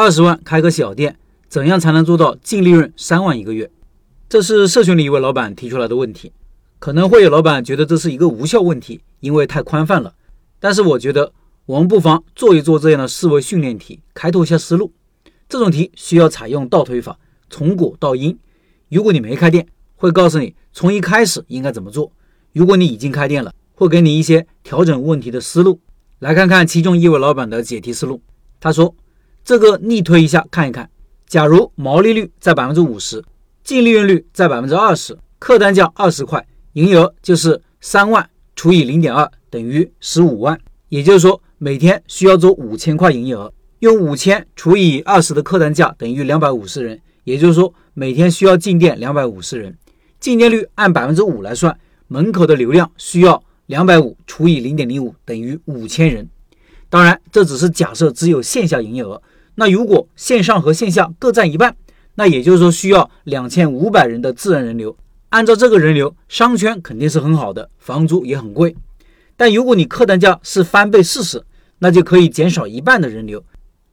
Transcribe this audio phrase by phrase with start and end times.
[0.00, 1.16] 二十万开个小店，
[1.48, 3.68] 怎样才能做到净利润三万一个月？
[4.28, 6.30] 这是社群里一位老板提出来的问题。
[6.78, 10.14] 可能会有老板觉得这是一个无效问题，因为太宽泛了。
[10.60, 11.32] 但是我觉得
[11.66, 14.92] 我们不妨做一做这样的思维训练题，开拓一下思路。
[15.48, 17.18] 这种题需要采用倒推法，
[17.50, 18.38] 从果到因。
[18.90, 22.12] 如果你没开店，会告诉你从一开始应该怎么做；
[22.52, 25.80] 如果你已经开店了，会给你一些调整问题的思路。
[26.20, 28.22] 来看看其中一位老板的解题思路。
[28.60, 28.94] 他说
[29.48, 30.90] ：“这个逆推一下看一看，
[31.26, 33.24] 假如毛利率在百分之五十，
[33.64, 40.60] 净利润率在百分之二十，客单价二十块。”营业额就是三万除以零点二等于十五万，
[40.90, 49.74] 也就是说每天需要做五千块营业额，用五千除以二十的客单价等于两百五十人，也就是说每天需要进店两百五十人，
[50.20, 51.74] 进店率按百分之五来算，
[52.08, 56.28] 门口的流量需要两百五除以零点零五等于五千人。
[56.90, 59.22] 当然这只是假设只有线下营业额，
[59.60, 61.74] 那如果线上和线下各占一半，
[62.14, 64.96] 那也就是说需要两千五百人的自然人流。
[65.30, 68.76] 按照这个人流，商圈肯定是很好的，房租也很贵。
[69.36, 71.42] 但如果你客单价是翻倍四十，
[71.80, 73.42] 那就可以减少一半的人流。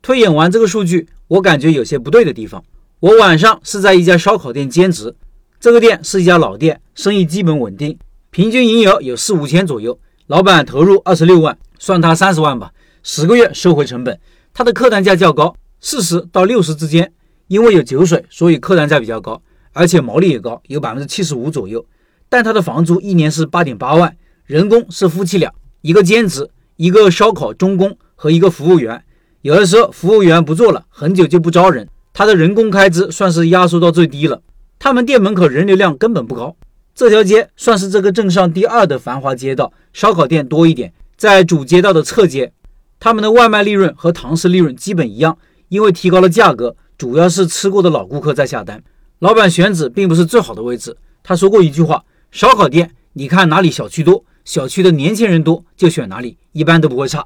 [0.00, 2.64] 推演完这个数据，我感觉有些不对的地方。
[3.00, 5.14] 我晚上是在一家烧烤店兼职，
[5.60, 7.98] 这个店是一家老店，生意基本稳定，
[8.30, 10.00] 平均营业额有四五千左右。
[10.26, 14.18] 老板投入二十六万，算他三十万吧，十个月收回成本。
[14.52, 17.12] 他的客单价较高，四十到六十之间，
[17.48, 19.40] 因为有酒水，所以客单价比较高。
[19.72, 21.84] 而且毛利也高，有百分之七十五左右，
[22.28, 29.02] 但他的房租一年是八点八万，人工是夫妻俩，一个兼职，一个烧烤中工和一个服务员。
[29.42, 34.42] 有的时候服务员不做了，很久就不招人，他的人工开支算是压缩到最低了。
[34.78, 36.56] 他们店门口人流量根本不高，
[36.94, 42.52] 这条街算是这个镇上第二的繁华街道，烧烤店多一点，在主街道的侧街。
[43.00, 45.38] 他们的外卖利润和堂食利润基本一样，
[45.70, 48.82] 因为提高了价格，主要是吃过的老顾客在下单。
[49.20, 50.94] 老板选址并不是最好的位置。
[51.22, 57.24] 他说过一句话：“烧烤店，你看哪里小区多，小区的年轻人多，就选哪里，一般都不会差。”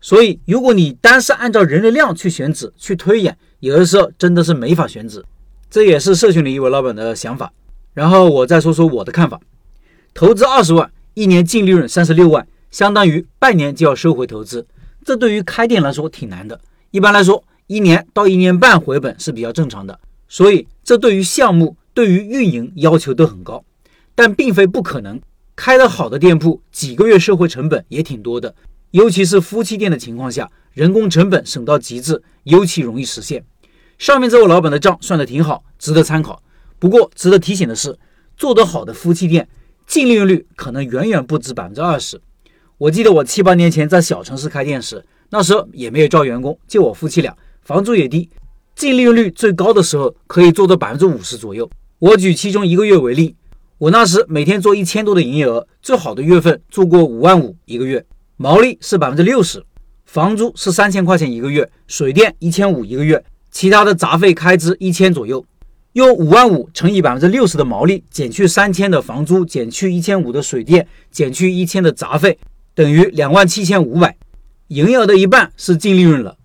[0.00, 5.24] 所以，如果你单是按照人流量去选址、去推演，有的时候真的是没法选址。
[5.68, 7.52] 这也是社群里一位老板的想法。
[7.94, 9.40] 然后我再说说我的看法：
[10.14, 14.66] 投资二十万，一年净利润三十六万，相当于半年就要收回投资。
[15.06, 16.60] 这对于开店来说挺难的。
[16.90, 20.00] 一般来说，一年到一年半回本是比较正常的。
[20.26, 23.64] 所以，这对于项目、对于运营要求都很高，
[24.16, 25.20] 但并非不可能。
[25.54, 28.52] 开得好的店铺，几个月收回成本也挺多的。
[28.90, 33.44] 尤其是夫妻店的情况下，人工成本省到极致，尤其容易实现。
[33.98, 36.42] 上面这位老板的账算得挺好，值得参考。
[36.80, 37.96] 不过，值得提醒的是，
[38.36, 39.48] 做得好的夫妻店，
[39.86, 42.20] 净利润率可能远远不止百分之二十。
[42.78, 48.28] 我记得我七八年前在小城市开店时，那时候也没有招员工，就我夫妻俩，房租也低。
[48.74, 51.70] 净利润率最高的时候可以做到百分之五十左右。
[51.98, 53.34] 我举其中一个月为例，
[53.78, 58.04] 我那时每天做一千多的营业额，最好的月份做过五万五一个月，
[58.36, 59.64] 毛利是百分之六十，
[60.04, 65.42] 房租是三千块钱一个月，水电一千五一个月，其他的杂费开支一千左右。
[65.94, 72.38] 用五万五乘以百分之六十的毛利，减去三千的房租，减去一千五的水电，减去一千的杂费，
[72.76, 74.16] 等于两万七千五百。
[74.68, 76.36] 营业额的一半是净利润了。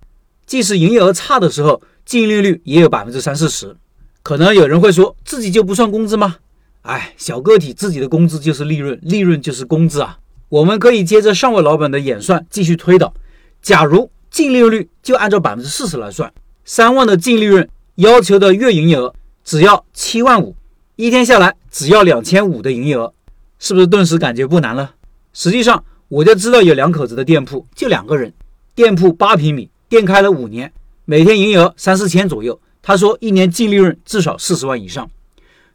[0.46, 3.76] 即使营业额差的时候，净利率也有百分之三四十，
[4.24, 6.38] 可能有人会说自己就不算工资吗？
[6.84, 10.18] 哎，小个体自己的工资就是利润，利润就是工资啊。
[10.50, 13.14] 我们可以接着上位老板的演算继续推导，
[13.62, 16.32] 假如净利润率就按照百分之四十来算，
[16.64, 19.14] 三万的净利润要求的月营业额
[19.44, 20.56] 只要七万五，
[20.96, 23.14] 一天下来只要两千五的营业额，
[23.58, 24.94] 是不是顿时感觉不难了？
[25.34, 28.34] 实际上我就知道有两口子的店铺，就两个人，
[28.76, 30.74] 店铺八平米，店开了五年。
[31.06, 35.10] 每天营业额三四千左右，他说一年净利润至少四十万以上。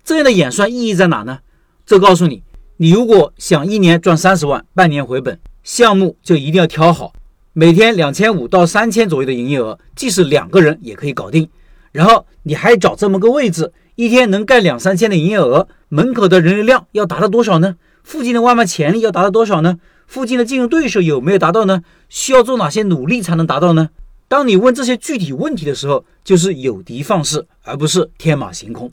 [0.04, 1.38] 这样的演算意义在哪呢？
[1.86, 2.42] 这告诉你，
[2.76, 7.14] 你如果想一年赚三十万，半年回本，项目就一定要挑好，
[7.54, 11.48] 每天两千五到三千左右的营业额，即使两个人也可以搞定。
[11.93, 17.76] 然后你还找这么个位置，一天能干两三千的营业额，门口的人流量要达到多少呢？
[18.05, 19.78] 附近的外卖潜力要达到多少呢？
[20.06, 21.82] 附近的竞争对手有没有达到呢？
[22.08, 23.91] 需要做哪些努力才能达到呢？
[24.29, 28.91] 当你问这些具体问题的时候，就是有的放矢，而不是天马行空。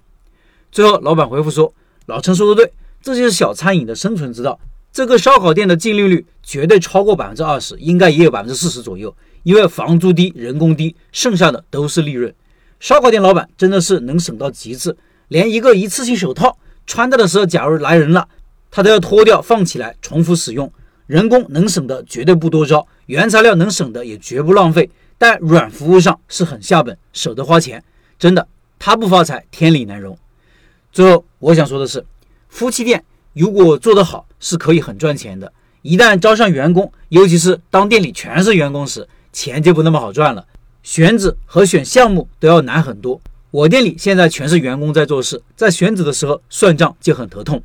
[0.72, 1.74] 最后，老板回复说
[2.08, 4.60] ：“老陈说的对，这就是小餐饮的生存之道。
[4.92, 12.34] 这个烧烤店的净利率绝对超过百分之二十，应该也有百分之四十左右，因为房租低、人工低，剩下的都是利润。
[12.80, 14.96] 烧烤店老板真的是能省到极致，
[15.30, 18.28] 连一个一次性手套穿戴的时候，假如来人了，
[18.70, 20.72] 他都要脱掉放起来重复使用。
[21.08, 27.82] 人工能省的绝对不多招，原材料能省的也绝不浪费。”但软服务上是很下本，舍得花钱。
[28.20, 28.46] 真的，
[28.78, 30.18] 他不发财，天理难容。
[30.92, 32.04] 最后，我想说的是，
[32.50, 33.02] 夫妻店
[33.34, 35.54] 如果做得好，是可以很赚钱的。
[35.82, 40.46] 一旦招上员工，尤其是当店里全是员工时，钱就不那么好赚了。
[40.82, 43.22] 选址和选项目都要难很多。
[43.52, 47.64] 我店里现在全是员工在做事，在选址的时候算账就很头痛。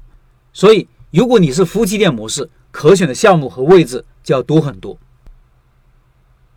[0.53, 2.49] 所以，如果你是夫妻店模式，
[2.79, 4.97] 可选的项目和位置就要多很多。